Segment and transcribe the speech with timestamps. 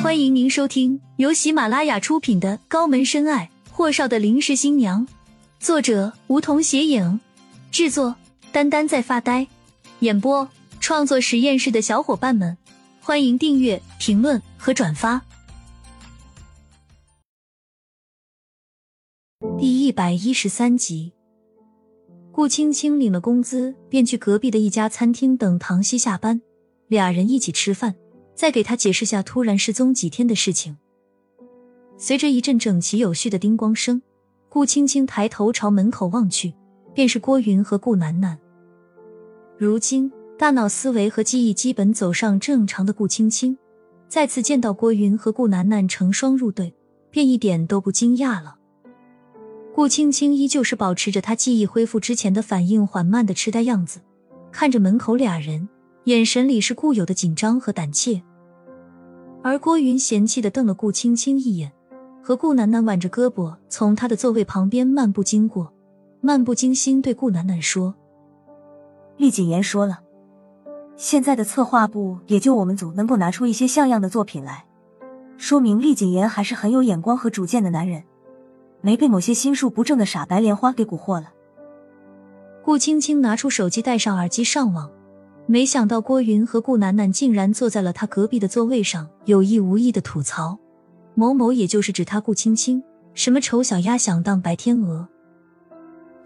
[0.00, 5.04] 欢迎您收听由喜马拉雅出品的《高门深爱：霍少的临时新娘》，
[5.58, 7.18] 作者梧桐斜影，
[7.72, 8.14] 制作
[8.52, 9.48] 丹丹在发呆，
[9.98, 10.48] 演播
[10.78, 12.56] 创作实验室的小伙伴们，
[13.00, 15.20] 欢迎订阅、评论和转发。
[19.58, 21.12] 第一百一十三集，
[22.30, 26.40] 顾青青领了工资，便去隔壁的一家餐厅等唐熙下班，
[26.86, 27.96] 俩人一起吃饭。
[28.38, 30.76] 再给他解释下突然失踪几天的事情。
[31.96, 34.00] 随着一阵整齐有序的叮咣声，
[34.48, 36.54] 顾青青抬头朝门口望去，
[36.94, 38.38] 便是郭云和顾楠楠。
[39.56, 43.58] 如今大脑思维和记忆基本走上正常的顾青青，
[44.08, 46.72] 再次见到郭云和顾楠楠成双入对，
[47.10, 48.54] 便一点都不惊讶了。
[49.74, 53.98] 顾青青依旧是保持着她记忆恢复之前的反应缓慢的痴呆样子，
[54.52, 55.68] 看着门口俩人，
[56.04, 58.22] 眼神里是固有的紧张和胆怯。
[59.42, 61.72] 而郭云嫌弃的瞪了顾青青一眼，
[62.22, 65.72] 和顾楠楠挽着胳膊从他的座位旁边漫步经过，
[66.20, 67.94] 漫不经心对顾楠楠说
[69.16, 70.00] ：“厉谨言说了，
[70.96, 74.66] 现在的策划部也就我们组能够拿出一些像样的作品来，
[75.36, 78.02] 说明厉谨言还是很有眼光和主见的男人，
[78.80, 81.32] 没被某些心术不正的傻白莲花给蛊惑了。”
[82.64, 84.90] 顾青青拿出手机，戴上耳机上网。
[85.50, 90.58] 没想到郭云和顾楠楠竟然坐在了他隔壁的座位上，有意无意的吐槽
[91.16, 92.82] ：“某某，也就是指他顾青青，
[93.14, 95.08] 什么丑小鸭想当白天鹅。”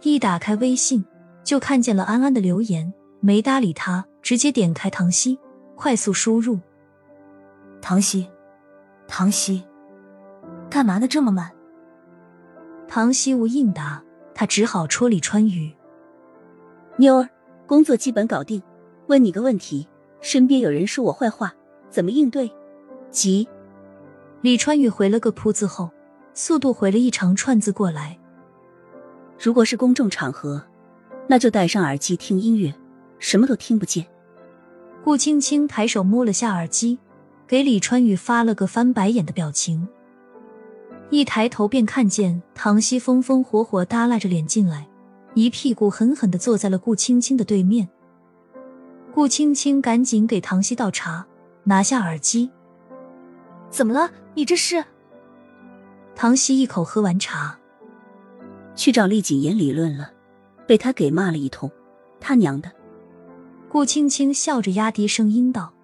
[0.03, 1.05] 一打开微信，
[1.45, 5.39] 就看见了安安的留言，没搭理他，直接点开唐熙，
[5.77, 6.59] 快速输入
[7.81, 8.27] ：“唐熙，
[9.07, 9.63] 唐熙，
[10.69, 11.07] 干嘛呢？
[11.07, 11.49] 这么慢？”
[12.89, 14.03] 唐熙无应答，
[14.35, 15.73] 他只好戳李川宇
[16.99, 17.29] ：“妞儿，
[17.69, 18.61] 工作基本搞定。”
[19.09, 19.87] 问你个问题，
[20.21, 21.55] 身边有人说我坏话，
[21.91, 22.51] 怎么应对？
[23.11, 23.47] 急。
[24.41, 25.91] 李川宇回了个扑字后，
[26.35, 28.19] 速度回了一长串字过来。
[29.39, 30.63] 如果是公众场合，
[31.29, 32.73] 那就戴上耳机听音乐，
[33.19, 34.07] 什么都听不见。
[35.05, 36.99] 顾青青抬手摸了下耳机，
[37.47, 39.89] 给李川宇发了个翻白眼的表情。
[41.11, 44.89] 一抬头便看见唐熙风风火火耷拉着脸进来，
[45.35, 47.89] 一屁股狠狠的坐在了顾青青的对面。
[49.15, 51.27] 顾青青赶紧给唐熙倒茶，
[51.65, 52.51] 拿下耳机。
[53.69, 54.11] 怎么了？
[54.33, 54.83] 你这是？
[56.15, 57.59] 唐熙一口喝完茶，
[58.75, 60.11] 去找厉谨言理论了，
[60.67, 61.71] 被他给骂了一通。
[62.21, 62.73] 他娘的！
[63.69, 65.75] 顾青青笑着压低声音道：“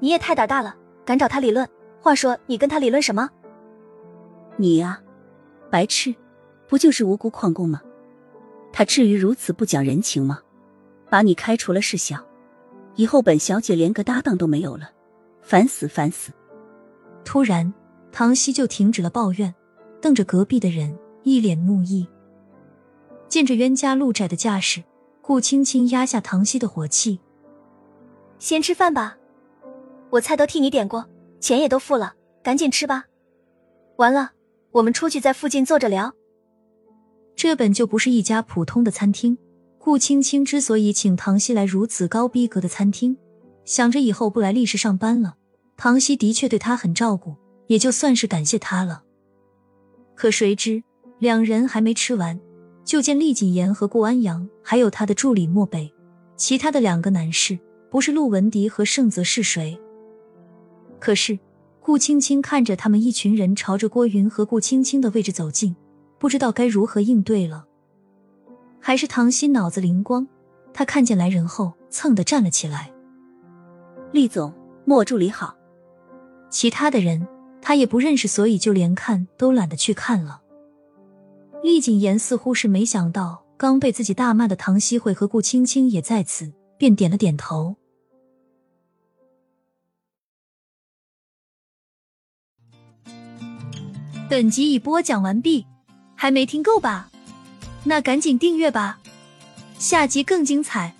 [0.00, 0.74] 你也太胆大了，
[1.04, 1.68] 敢找他理论？
[2.00, 3.30] 话说你跟他理论什么？
[4.56, 5.00] 你呀，
[5.70, 6.12] 白痴，
[6.66, 7.80] 不就是无辜旷工吗？
[8.72, 10.40] 他至于如此不讲人情吗？”
[11.10, 12.18] 把你开除了是小，
[12.96, 14.90] 以后本小姐连个搭档都没有了，
[15.40, 16.32] 烦死烦死！
[17.24, 17.72] 突然，
[18.12, 19.54] 唐熙就停止了抱怨，
[20.00, 22.06] 瞪着隔壁的人，一脸怒意。
[23.28, 24.82] 见着冤家路窄的架势，
[25.20, 27.20] 顾青青压下唐熙的火气
[28.38, 29.16] ：“先吃饭吧，
[30.10, 31.06] 我菜都替你点过，
[31.40, 33.04] 钱也都付了，赶紧吃吧。
[33.96, 34.32] 完了，
[34.70, 36.12] 我们出去在附近坐着聊。
[37.36, 39.36] 这本就不是一家普通的餐厅。”
[39.88, 43.16] 顾青青之所以请唐熙来如此高逼格的餐厅，
[43.64, 45.36] 想着以后不来历史上班了，
[45.78, 47.34] 唐熙的确对他很照顾，
[47.68, 49.02] 也就算是感谢他了。
[50.14, 50.82] 可谁知
[51.18, 52.38] 两人还没吃完，
[52.84, 55.90] 就见厉谨言和顾安阳，还有他的助理漠北，
[56.36, 57.58] 其他的两个男士
[57.90, 59.80] 不是陆文迪和盛泽是谁？
[61.00, 61.38] 可是
[61.80, 65.74] 顾青青看着他们一群人朝着郭云和顾青青的位置走近，
[66.18, 67.64] 不知道该如何应对了。
[68.80, 70.26] 还是唐熙脑子灵光，
[70.72, 72.92] 他看见来人后，蹭的站了起来。
[74.12, 74.52] 厉总，
[74.84, 75.56] 莫助理好。
[76.48, 77.26] 其他的人
[77.60, 80.40] 他也不认识，所以就连看都懒得去看了。
[81.62, 87.76] 厉谨言似乎是没想到刚被自己大骂的唐熙会和顾青青也在此，便点了点头。
[94.30, 95.66] 本集已播讲完毕，
[96.14, 97.10] 还没听够吧？
[97.84, 98.98] 那赶紧订阅吧，
[99.78, 100.94] 下集更精彩。